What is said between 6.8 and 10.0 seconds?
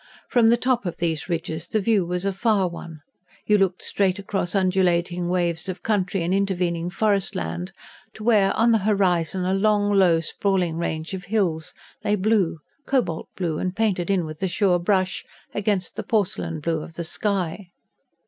forest land, to where, on the horizon, a long,